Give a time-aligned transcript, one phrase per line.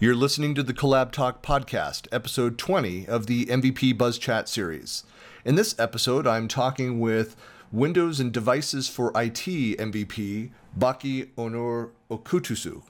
[0.00, 5.02] You're listening to the CollabTalk podcast, episode 20 of the MVP Buzz Chat series.
[5.44, 7.34] In this episode, I'm talking with
[7.72, 12.84] Windows and Devices for IT MVP, Baki Onur Okutucu.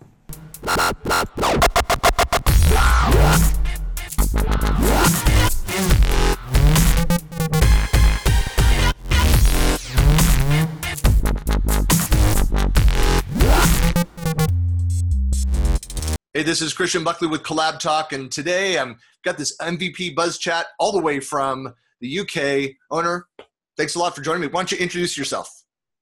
[16.38, 20.66] Hey, this is Christian Buckley with CollabTalk, and today I'm got this MVP Buzz Chat
[20.78, 22.76] all the way from the UK.
[22.92, 23.22] Onur,
[23.76, 24.46] thanks a lot for joining me.
[24.46, 25.50] Why don't you introduce yourself?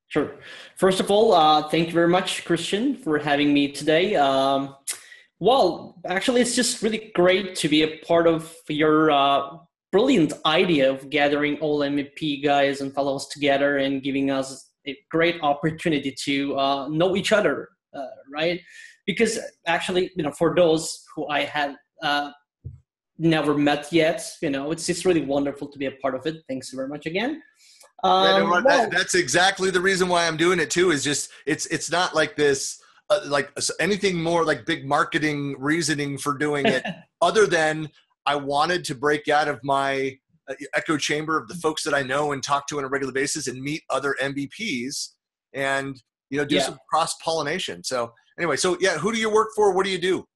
[0.09, 0.33] Sure.
[0.77, 4.15] First of all, uh, thank you very much, Christian, for having me today.
[4.15, 4.77] Um,
[5.41, 9.57] well, actually, it's just really great to be a part of your uh,
[9.91, 15.41] brilliant idea of gathering all MVP guys and fellows together and giving us a great
[15.41, 18.61] opportunity to uh, know each other, uh, right?
[19.07, 22.31] Because actually, you know, for those who I had uh,
[23.19, 26.43] never met yet, you know, it's just really wonderful to be a part of it.
[26.49, 27.43] Thanks very much again.
[28.05, 30.91] Um, yeah, no, that, that's exactly the reason why I'm doing it too.
[30.91, 32.81] Is just it's it's not like this.
[33.09, 36.85] Uh, like anything more like big marketing reasoning for doing it
[37.21, 37.89] other than
[38.27, 40.19] i wanted to break out of my
[40.51, 43.13] uh, echo chamber of the folks that i know and talk to on a regular
[43.13, 45.11] basis and meet other mvps
[45.53, 46.63] and you know do yeah.
[46.63, 49.73] some cross pollination so anyway, so yeah, who do you work for?
[49.73, 50.27] What do you do?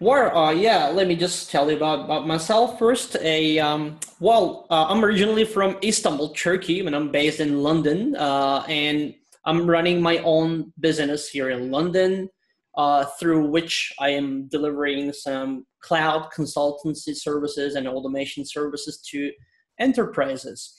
[0.00, 3.16] Well, uh, yeah, let me just tell you about, about myself first.
[3.16, 8.64] A um, well, uh, I'm originally from Istanbul, Turkey, and I'm based in London, uh,
[8.68, 12.28] and I'm running my own business here in London,
[12.76, 19.32] uh, through which I am delivering some cloud consultancy services and automation services to
[19.80, 20.74] enterprises.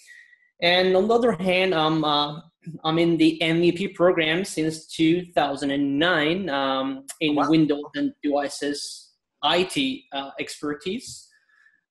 [0.61, 2.39] And on the other hand, I'm uh,
[2.83, 7.49] I'm in the MVP program since 2009 um, in wow.
[7.49, 9.11] Windows and devices
[9.43, 11.27] IT uh, expertise,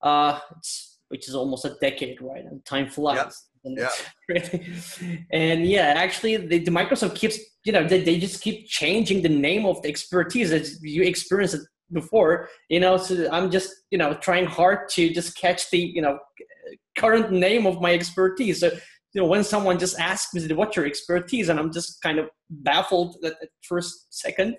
[0.02, 0.38] uh,
[1.08, 2.44] which is almost a decade, right?
[2.44, 3.44] And time flies.
[3.64, 3.90] Yeah.
[5.30, 9.28] and yeah, actually, the, the, Microsoft keeps, you know, they, they just keep changing the
[9.28, 11.62] name of the expertise that you experienced it
[11.92, 12.96] before, you know.
[12.96, 16.18] So I'm just, you know, trying hard to just catch the, you know,
[16.96, 18.60] current name of my expertise.
[18.60, 18.70] So
[19.18, 22.28] you know when someone just asks me what's your expertise and i'm just kind of
[22.50, 24.56] baffled at, at first second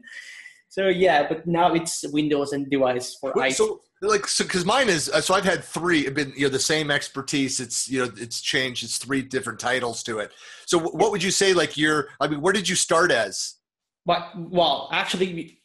[0.68, 4.90] so yeah but now it's windows and device for Wait, so like so because mine
[4.90, 8.12] is uh, so i've had three been you know the same expertise it's you know
[8.18, 10.34] it's changed it's three different titles to it
[10.66, 13.56] so what would you say like you're i mean where did you start as
[14.06, 15.56] but well actually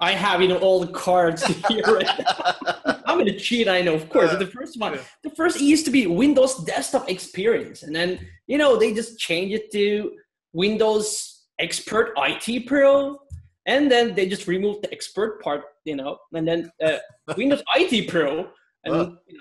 [0.00, 1.84] I have you know all the cards here.
[3.06, 4.30] I'm gonna cheat, I know, of course.
[4.30, 5.23] Uh, the first one, yeah.
[5.36, 9.54] The it used to be Windows Desktop Experience, and then you know they just changed
[9.54, 10.12] it to
[10.52, 13.18] Windows Expert IT Pro,
[13.66, 16.98] and then they just removed the expert part, you know, and then uh,
[17.36, 18.48] Windows IT Pro,
[18.84, 19.40] and you know,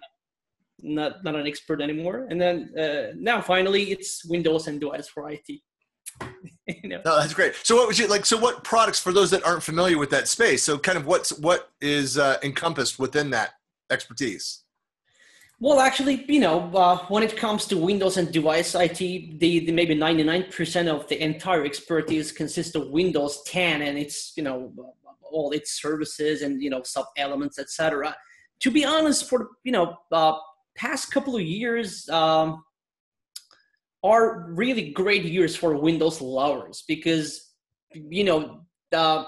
[0.83, 5.29] not not an expert anymore, and then uh, now finally it's Windows and Device for
[5.29, 5.61] IT.
[6.67, 7.01] you know?
[7.03, 7.55] No, that's great.
[7.63, 8.25] So what would you like?
[8.25, 10.63] So what products for those that aren't familiar with that space?
[10.63, 13.51] So kind of what's what is uh, encompassed within that
[13.89, 14.62] expertise?
[15.63, 19.71] Well, actually, you know, uh, when it comes to Windows and device IT, the, the
[19.71, 24.73] maybe 99% of the entire expertise consists of Windows 10 and its, you know,
[25.21, 28.13] all its services and, you know, sub elements, etc.
[28.59, 30.33] To be honest, for, you know, uh,
[30.75, 32.61] past couple of years, um,
[34.03, 37.53] are really great years for Windows lovers because
[37.93, 39.23] you know uh,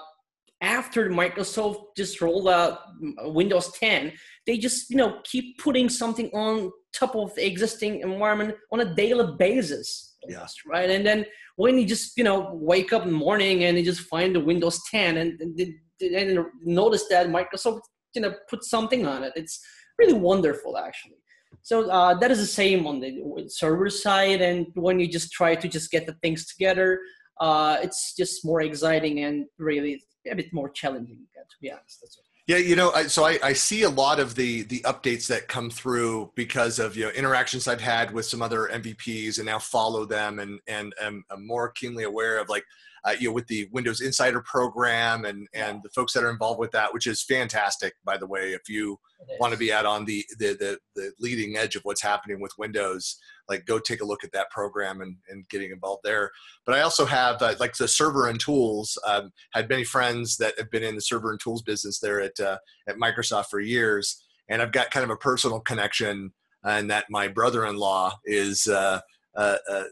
[0.62, 2.80] after Microsoft just rolled out
[3.24, 4.14] Windows 10,
[4.48, 8.96] they just you know keep putting something on top of the existing environment on a
[8.96, 10.16] daily basis.
[10.28, 10.90] Yes, right.
[10.90, 14.02] And then when you just you know wake up in the morning and you just
[14.02, 15.60] find the Windows 10 and, and,
[16.02, 17.82] and notice that Microsoft
[18.14, 19.60] you know put something on it, it's
[20.00, 21.18] really wonderful actually.
[21.62, 24.42] So uh, that is the same on the server side.
[24.42, 27.00] And when you just try to just get the things together,
[27.40, 32.20] uh, it's just more exciting and really a bit more challenging, uh, to be honest.
[32.48, 35.48] Yeah, you know, I, so I, I see a lot of the the updates that
[35.48, 39.58] come through because of you know interactions I've had with some other MVPs and now
[39.58, 42.64] follow them and and am more keenly aware of like
[43.06, 46.60] uh, you know, with the Windows Insider program and and the folks that are involved
[46.60, 48.54] with that, which is fantastic, by the way.
[48.54, 49.00] If you
[49.40, 52.58] want to be out on the, the the the leading edge of what's happening with
[52.58, 53.18] Windows,
[53.48, 56.32] like go take a look at that program and and getting involved there.
[56.66, 58.98] But I also have uh, like the server and tools.
[59.06, 62.40] Um, had many friends that have been in the server and tools business there at
[62.40, 62.58] uh,
[62.88, 66.34] at Microsoft for years, and I've got kind of a personal connection.
[66.64, 69.00] And that my brother-in-law is uh,
[69.36, 69.84] uh, uh uh,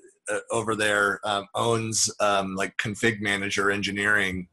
[0.52, 4.48] over there um, owns um, like config manager engineering.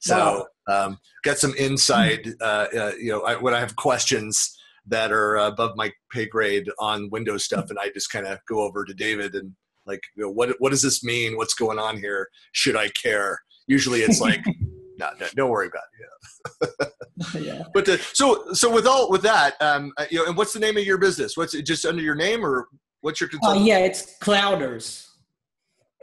[0.00, 0.86] So wow.
[0.86, 2.28] um, get some insight.
[2.40, 4.56] Uh, uh, you know, I, when I have questions
[4.86, 8.60] that are above my pay grade on Windows stuff, and I just kind of go
[8.60, 9.52] over to David and
[9.86, 11.36] like, you know, what what does this mean?
[11.36, 12.28] What's going on here?
[12.52, 13.40] Should I care?
[13.66, 14.44] Usually, it's like,
[14.98, 16.70] no, no, don't worry about it.
[17.34, 17.40] Yeah.
[17.40, 17.62] yeah.
[17.72, 20.58] But the, so so with all with that, um, uh, you know, and what's the
[20.58, 21.36] name of your business?
[21.36, 22.66] What's it just under your name or
[23.02, 23.30] what's your?
[23.44, 25.06] Uh, yeah, it's Clouders.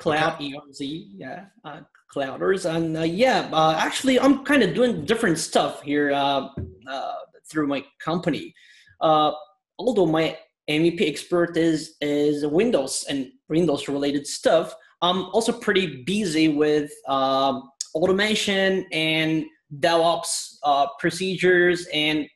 [0.01, 0.39] Cloud.
[0.39, 1.81] ERZ, yeah, uh,
[2.13, 6.49] Clouders, and uh, yeah, uh, actually, I'm kind of doing different stuff here uh,
[6.89, 7.13] uh,
[7.49, 8.53] through my company.
[8.99, 9.31] Uh,
[9.77, 10.37] although my
[10.69, 17.69] MVP expert is is Windows and Windows related stuff, I'm also pretty busy with um,
[17.93, 19.45] automation and
[19.79, 20.55] DevOps
[20.99, 22.27] procedures and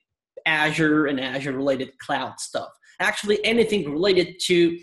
[0.46, 2.70] Azure and Azure related cloud stuff.
[3.00, 4.78] Actually, anything related to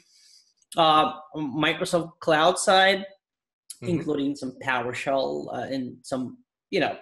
[0.76, 3.88] uh, Microsoft Cloud side, mm-hmm.
[3.88, 6.38] including some PowerShell uh, and some,
[6.70, 6.96] you know,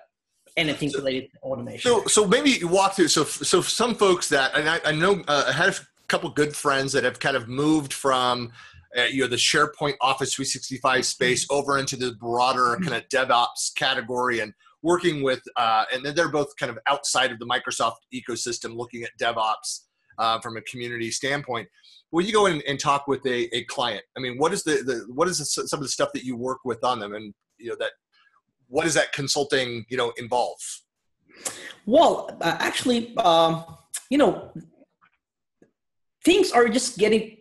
[0.56, 1.90] anything related to automation.
[1.90, 3.08] So, so maybe you walk through.
[3.08, 5.74] So, so some folks that, and I, I know uh, I had a
[6.08, 8.52] couple good friends that have kind of moved from.
[8.98, 12.88] Uh, you know the SharePoint Office 365 space over into the broader mm-hmm.
[12.88, 14.52] kind of DevOps category and
[14.82, 19.04] working with, uh, and then they're both kind of outside of the Microsoft ecosystem, looking
[19.04, 19.82] at DevOps
[20.18, 21.68] uh, from a community standpoint
[22.10, 24.04] when you go in and talk with a, a client?
[24.16, 26.36] I mean what is the, the what is the, some of the stuff that you
[26.36, 27.92] work with on them and you know that
[28.68, 30.58] what does that consulting you know involve?
[31.86, 33.64] Well uh, actually um,
[34.10, 34.52] you know
[36.24, 37.36] things are just getting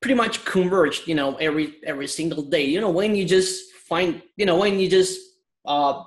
[0.00, 2.64] pretty much converged you know every every single day.
[2.64, 5.18] You know when you just find you know when you just
[5.66, 6.02] uh,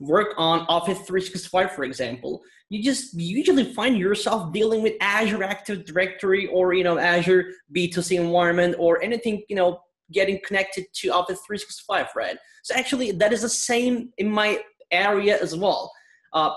[0.00, 2.42] work on office 365 for example
[2.74, 8.18] you just usually find yourself dealing with Azure Active Directory or you know Azure B2C
[8.18, 9.80] environment or anything you know
[10.12, 12.36] getting connected to Office 365, right?
[12.62, 14.60] So actually, that is the same in my
[14.90, 15.92] area as well.
[16.32, 16.50] Uh,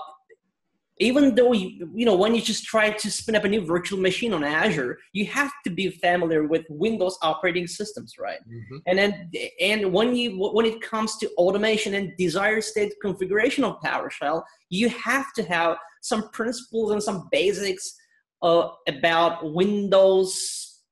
[1.00, 4.00] even though you, you know when you just try to spin up a new virtual
[4.00, 8.76] machine on azure you have to be familiar with windows operating systems right mm-hmm.
[8.86, 9.30] and then
[9.60, 14.88] and when you when it comes to automation and desired state configuration of powershell you
[14.88, 17.94] have to have some principles and some basics
[18.42, 20.82] uh, about windows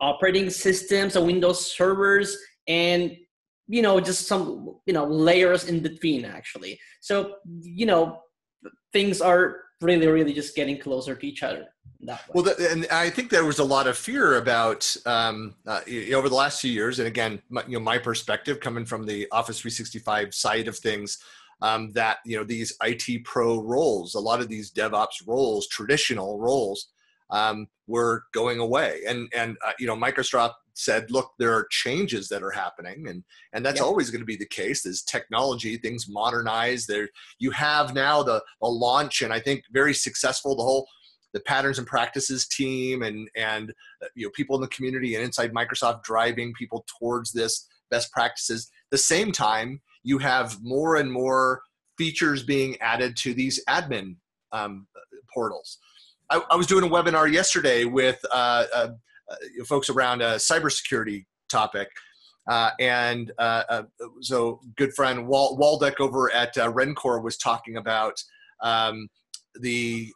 [0.00, 2.36] operating systems and windows servers
[2.68, 3.14] and
[3.68, 8.18] you know just some you know layers in between actually so you know
[8.92, 11.66] things are really, really just getting closer to each other.
[12.32, 15.80] Well, the, and I think there was a lot of fear about um, uh,
[16.14, 19.26] over the last few years, and again, my, you know, my perspective coming from the
[19.32, 21.18] Office 365 side of things,
[21.62, 26.38] um, that you know these IT pro roles, a lot of these DevOps roles, traditional
[26.38, 26.88] roles,
[27.30, 32.28] um, were going away, and and uh, you know Microsoft said, look, there are changes
[32.28, 33.22] that are happening, and
[33.52, 34.82] and that's always going to be the case.
[34.82, 36.86] There's technology, things modernize.
[36.86, 37.08] There,
[37.38, 40.56] you have now the the launch, and I think very successful.
[40.56, 40.86] The whole
[41.32, 43.70] the patterns and practices team, and and
[44.02, 48.10] uh, you know people in the community and inside Microsoft driving people towards this best
[48.12, 48.70] practices.
[48.90, 51.62] The same time, you have more and more
[51.98, 54.16] features being added to these admin
[54.52, 54.86] um,
[55.32, 55.78] portals.
[56.30, 58.18] I, I, was doing a webinar yesterday with.
[58.32, 58.64] Uh,
[59.30, 61.88] uh, folks around a cybersecurity topic.
[62.48, 63.82] Uh, and uh, uh,
[64.20, 68.20] so, good friend Wal- Waldek over at uh, Rencore was talking about
[68.60, 69.08] um,
[69.60, 70.12] the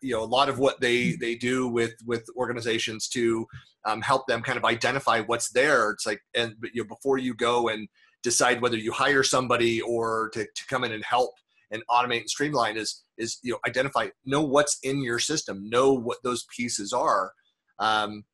[0.00, 3.46] you know a lot of what they they do with with organizations to
[3.84, 5.90] um, help them kind of identify what's there.
[5.90, 7.88] It's like and you know, before you go and
[8.22, 11.34] decide whether you hire somebody or to, to come in and help
[11.70, 15.92] and automate and streamline is is you know identify know what's in your system know
[15.92, 17.32] what those pieces are.
[17.78, 18.24] Um,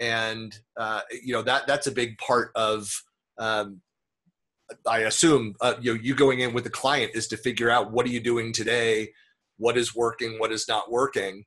[0.00, 2.90] and uh, you know that that's a big part of
[3.38, 3.80] um,
[4.86, 7.92] i assume uh, you know you going in with the client is to figure out
[7.92, 9.08] what are you doing today
[9.58, 11.44] what is working what is not working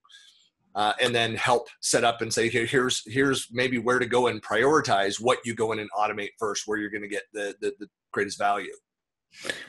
[0.75, 4.27] uh, and then help set up and say Here, here's here's maybe where to go
[4.27, 7.55] and prioritize what you go in and automate first where you're going to get the,
[7.61, 8.73] the, the greatest value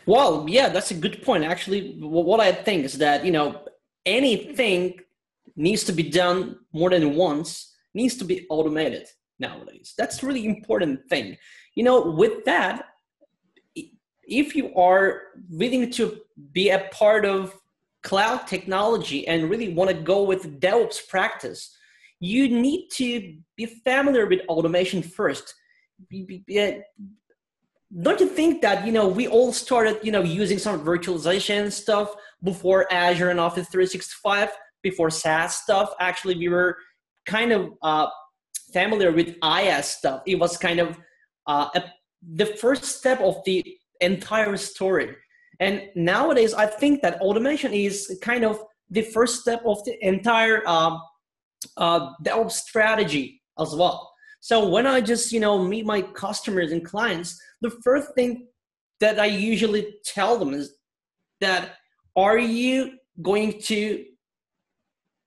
[0.07, 3.62] well yeah that's a good point actually what i think is that you know
[4.07, 4.99] anything
[5.57, 9.07] needs to be done more than once needs to be automated
[9.38, 9.95] nowadays.
[9.97, 11.37] That's really important thing.
[11.75, 12.87] You know, with that,
[14.23, 16.21] if you are willing to
[16.52, 17.54] be a part of
[18.02, 21.76] cloud technology and really want to go with DevOps practice,
[22.21, 25.54] you need to be familiar with automation first.
[28.02, 32.14] Don't you think that you know we all started you know using some virtualization stuff
[32.42, 34.50] before Azure and Office 365,
[34.83, 35.92] before SaaS stuff?
[35.99, 36.76] Actually, we were
[37.26, 38.07] kind of uh,
[38.73, 40.23] familiar with IaaS stuff.
[40.26, 40.99] It was kind of
[41.47, 41.83] uh, a,
[42.35, 43.64] the first step of the
[44.00, 45.16] entire story.
[45.61, 50.62] And nowadays, I think that automation is kind of the first step of the entire
[50.67, 50.97] uh,
[51.76, 54.11] uh, DevOps strategy as well.
[54.40, 58.49] So when I just you know meet my customers and clients, the first thing
[59.00, 60.75] that I usually tell them is
[61.40, 61.76] that
[62.17, 64.05] are you going to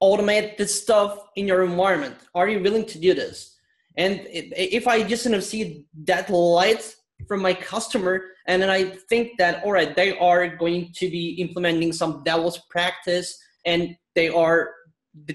[0.02, 2.16] automate this stuff in your environment?
[2.36, 3.58] Are you willing to do this?
[3.96, 6.96] And if I just kind of see that light
[7.28, 11.32] from my customer, and then I think that all right, they are going to be
[11.42, 14.72] implementing some DevOps practice, and they are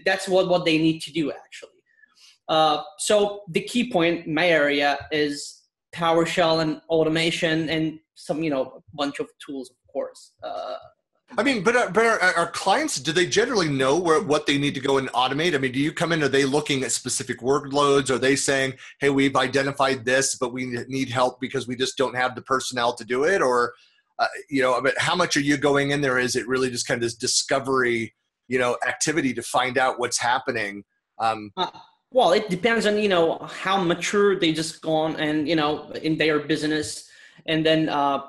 [0.04, 1.70] that's what what they need to do actually.
[2.48, 5.62] Uh, so the key point in my area is
[5.94, 10.32] PowerShell and automation and some you know bunch of tools, of course.
[10.42, 10.76] Uh,
[11.36, 12.98] I mean, but are, but are, are, clients?
[12.98, 15.54] Do they generally know where what they need to go and automate?
[15.54, 16.22] I mean, do you come in?
[16.22, 18.08] Are they looking at specific workloads?
[18.08, 22.16] Are they saying, "Hey, we've identified this, but we need help because we just don't
[22.16, 23.42] have the personnel to do it"?
[23.42, 23.74] Or,
[24.18, 26.18] uh, you know, but how much are you going in there?
[26.18, 28.14] Is it really just kind of this discovery,
[28.48, 30.82] you know, activity to find out what's happening?
[31.18, 31.68] Um, uh,
[32.10, 36.16] well, it depends on you know how mature they just gone and you know in
[36.16, 37.06] their business,
[37.44, 37.90] and then.
[37.90, 38.22] Uh,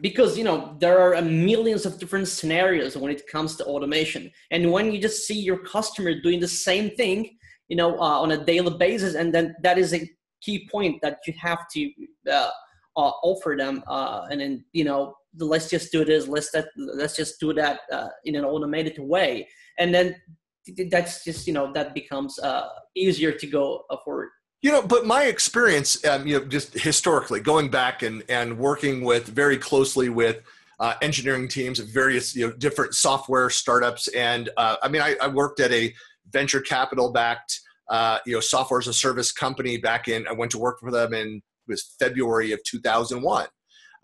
[0.00, 4.30] because you know there are millions of different scenarios when it comes to automation.
[4.50, 7.36] And when you just see your customer doing the same thing
[7.68, 10.10] you know uh, on a daily basis and then that is a
[10.42, 11.90] key point that you have to
[12.30, 12.50] uh,
[12.96, 17.16] uh, offer them uh, and then you know let's just do this let's that let's
[17.16, 19.48] just do that uh, in an automated way.
[19.78, 20.16] And then
[20.90, 24.30] that's just you know that becomes uh, easier to go forward
[24.62, 29.02] you know, but my experience, um, you know, just historically going back and and working
[29.02, 30.40] with very closely with
[30.78, 35.16] uh, engineering teams of various you know different software startups, and uh, I mean, I,
[35.20, 35.92] I, worked at a
[36.30, 40.26] venture capital backed uh, you know software as a service company back in.
[40.28, 43.46] I went to work for them in was February of 2001,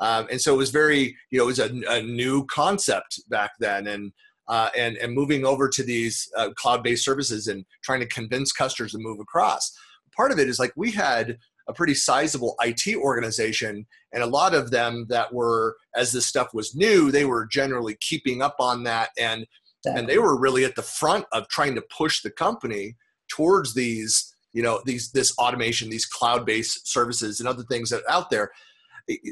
[0.01, 3.53] um, and so it was very you know it was a, a new concept back
[3.61, 4.13] then, and.
[4.51, 8.93] Uh, and and moving over to these uh, cloud-based services and trying to convince customers
[8.93, 9.77] to move across
[10.19, 14.53] part of it is like we had a pretty sizable IT organization, and a lot
[14.55, 18.83] of them that were, as this stuff was new, they were generally keeping up on
[18.85, 19.47] that, and
[19.85, 20.01] exactly.
[20.01, 22.97] and they were really at the front of trying to push the company
[23.29, 28.11] towards these, you know, these this automation, these cloud-based services, and other things that are
[28.11, 28.51] out there.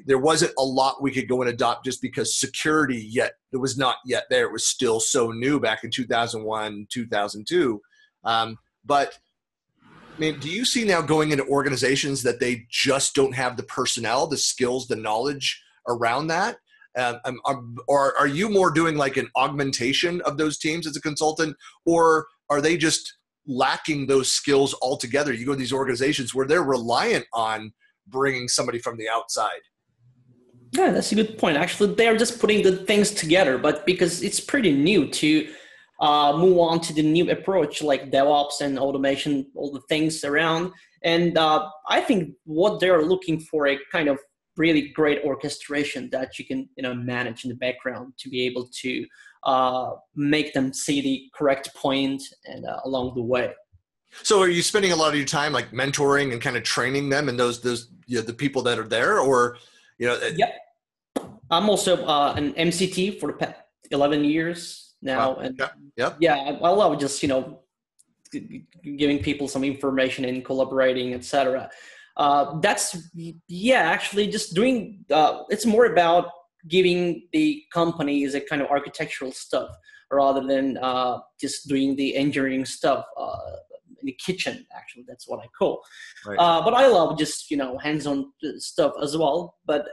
[0.06, 3.76] There wasn't a lot we could go and adopt just because security yet it was
[3.76, 4.46] not yet there.
[4.46, 7.80] It was still so new back in 2001, 2002.
[8.24, 9.18] Um, but
[10.16, 13.64] I mean, do you see now going into organizations that they just don't have the
[13.64, 16.56] personnel, the skills, the knowledge around that?
[16.96, 21.00] Uh, um, or are you more doing like an augmentation of those teams as a
[21.02, 21.54] consultant,
[21.84, 25.34] or are they just lacking those skills altogether?
[25.34, 27.74] You go to these organizations where they're reliant on
[28.06, 29.60] bringing somebody from the outside.
[30.72, 31.58] Yeah, that's a good point.
[31.58, 35.52] Actually, they're just putting good things together, but because it's pretty new to
[36.00, 40.72] uh, move on to the new approach like DevOps and automation, all the things around.
[41.02, 44.18] And uh, I think what they're looking for a kind of
[44.56, 48.68] really great orchestration that you can you know manage in the background to be able
[48.72, 49.06] to
[49.44, 53.52] uh, make them see the correct point and uh, along the way.
[54.22, 57.10] So, are you spending a lot of your time like mentoring and kind of training
[57.10, 59.58] them and those those you know, the people that are there, or
[59.98, 60.14] you know?
[60.14, 60.54] Uh, yep.
[61.50, 63.54] I'm also uh, an MCT for the past
[63.90, 65.36] 11 years now wow.
[65.36, 65.62] and
[65.96, 67.60] yeah, yeah i love just you know
[68.96, 71.68] giving people some information and collaborating etc
[72.16, 72.96] uh, that's
[73.46, 76.30] yeah actually just doing uh, it's more about
[76.68, 79.70] giving the companies a kind of architectural stuff
[80.10, 83.36] rather than uh, just doing the engineering stuff uh,
[84.00, 85.82] in the kitchen actually that's what i call
[86.26, 86.38] right.
[86.38, 89.86] Uh, but i love just you know hands-on stuff as well but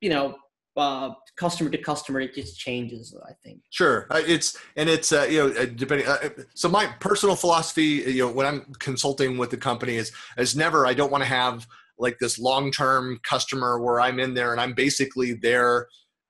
[0.00, 0.34] you know
[0.76, 3.14] uh, customer to customer, it just changes.
[3.26, 3.60] I think.
[3.70, 6.06] Sure, uh, it's and it's uh, you know uh, depending.
[6.06, 10.56] Uh, so my personal philosophy, you know, when I'm consulting with the company is is
[10.56, 10.86] never.
[10.86, 11.66] I don't want to have
[11.98, 15.86] like this long term customer where I'm in there and I'm basically their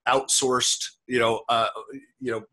[0.07, 1.69] outsourced, you know, uh,
[2.21, 2.45] you know,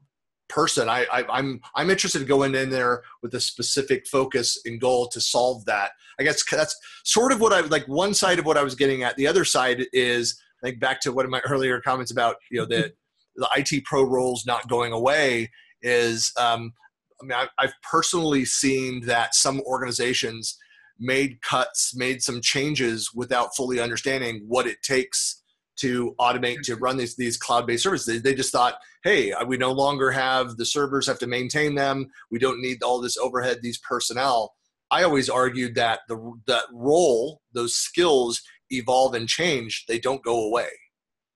[0.48, 0.90] person.
[0.90, 5.08] I, I I'm I'm interested in going in there with a specific focus and goal
[5.10, 5.92] to solve that.
[6.20, 7.88] I guess that's sort of what I like.
[7.88, 9.16] One side of what I was getting at.
[9.16, 12.60] The other side is I think back to one of my earlier comments about you
[12.60, 12.94] know the
[13.36, 15.50] the IT pro roles not going away
[15.82, 16.74] is um,
[17.22, 20.58] I mean I, I've personally seen that some organizations
[21.00, 25.42] made cuts, made some changes without fully understanding what it takes
[25.78, 28.06] to automate to run these these cloud-based services.
[28.06, 32.08] They, they, just thought, hey, we no longer have the servers have to maintain them.
[32.30, 34.54] We don't need all this overhead, these personnel.
[34.92, 38.42] I always argued that the that role, those skills
[38.72, 40.70] evolve and change, they don't go away.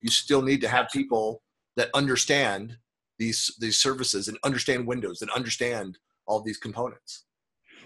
[0.01, 1.41] You still need to have people
[1.75, 2.77] that understand
[3.17, 7.25] these these services and understand Windows and understand all these components.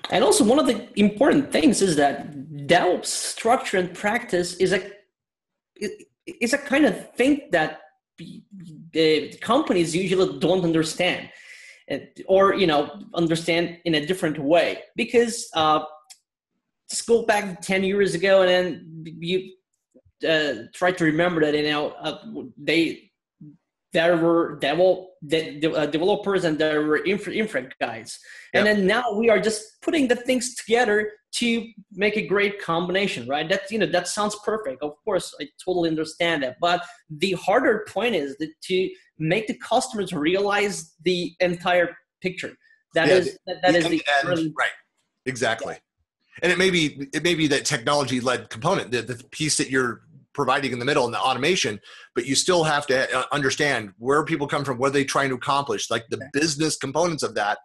[0.09, 2.31] And also, one of the important things is that
[2.67, 4.81] DevOps structure and practice is a
[6.25, 7.81] is a kind of thing that
[8.93, 11.29] the companies usually don't understand,
[12.27, 14.79] or you know, understand in a different way.
[14.95, 15.81] Because uh,
[17.05, 19.53] go back ten years ago, and then you
[20.27, 22.17] uh, try to remember that you know uh,
[22.57, 23.09] they
[23.91, 28.19] there were devel, de, de, uh, developers and there were infra, infra guys.
[28.53, 33.27] And then now we are just putting the things together to make a great combination,
[33.27, 33.47] right?
[33.49, 34.81] That you know that sounds perfect.
[34.81, 36.57] Of course, I totally understand that.
[36.59, 42.53] But the harder point is that to make the customers realize the entire picture.
[42.95, 44.71] That yeah, is that, that the is the really, right.
[45.25, 45.75] Exactly.
[45.75, 45.79] Yeah.
[46.41, 49.69] And it may be it may be that technology led component, the, the piece that
[49.69, 50.01] you're
[50.33, 51.79] providing in the middle and the automation,
[52.15, 55.29] but you still have to uh, understand where people come from, what are they trying
[55.29, 57.57] to accomplish, like the business components of that,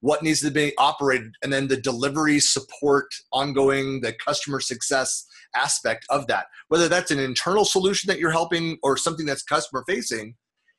[0.00, 6.06] what needs to be operated, and then the delivery support, ongoing, the customer success aspect
[6.08, 6.46] of that.
[6.68, 10.36] Whether that's an internal solution that you're helping or something that's customer facing,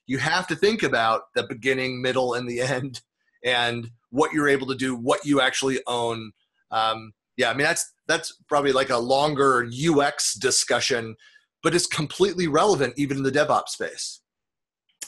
[0.08, 3.02] you have to think about the beginning, middle, and the end,
[3.44, 6.32] and what you're able to do, what you actually own.
[6.72, 11.16] Um, yeah, I mean that's that's probably like a longer UX discussion,
[11.64, 14.22] but it's completely relevant even in the DevOps space.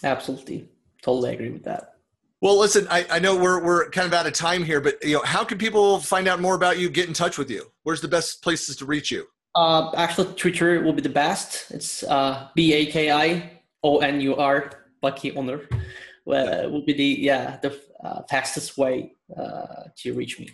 [0.03, 0.69] Absolutely,
[1.01, 1.93] totally agree with that.
[2.41, 5.13] Well, listen, I, I know we're we're kind of out of time here, but you
[5.13, 6.89] know, how can people find out more about you?
[6.89, 7.71] Get in touch with you.
[7.83, 9.25] Where's the best places to reach you?
[9.55, 11.71] Uh, actually, Twitter will be the best.
[11.71, 15.71] It's uh, B A K I O N U R Baki Onur.
[16.27, 20.49] Uh, will be the yeah the uh, fastest way uh, to reach me.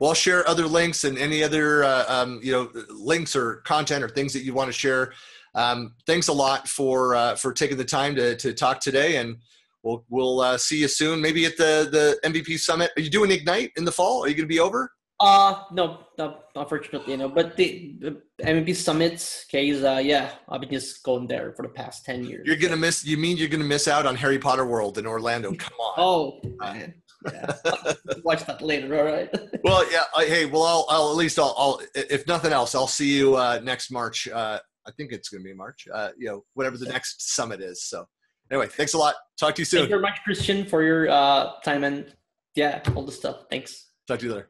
[0.00, 4.04] Well, I'll share other links and any other uh, um, you know links or content
[4.04, 5.12] or things that you want to share.
[5.54, 9.36] Um, thanks a lot for uh, for taking the time to to talk today, and
[9.82, 11.20] we'll we'll uh, see you soon.
[11.20, 12.90] Maybe at the the MVP summit.
[12.96, 14.24] Are you doing Ignite in the fall?
[14.24, 14.92] Are you going to be over?
[15.18, 17.30] Uh no, no, unfortunately, know.
[17.30, 21.70] But the, the MVP summits case, uh, yeah, I've been just going there for the
[21.70, 22.46] past ten years.
[22.46, 23.02] You're gonna miss.
[23.02, 25.54] You mean you're gonna miss out on Harry Potter World in Orlando?
[25.54, 25.94] Come on.
[25.96, 26.92] oh man
[27.32, 27.54] yeah.
[28.24, 28.96] Watch that later.
[28.98, 29.32] All right.
[29.64, 30.04] well, yeah.
[30.16, 33.60] Hey, well, I'll, I'll at least I'll, I'll, if nothing else, I'll see you uh,
[33.62, 34.28] next March.
[34.28, 35.88] Uh, I think it's going to be March.
[35.92, 37.82] Uh, you know, whatever the next summit is.
[37.84, 38.06] So,
[38.50, 39.16] anyway, thanks a lot.
[39.38, 39.80] Talk to you soon.
[39.80, 42.14] Thank you very much, Christian, for your uh, time and
[42.54, 43.44] yeah, all the stuff.
[43.50, 43.90] Thanks.
[44.06, 44.48] Talk to you later.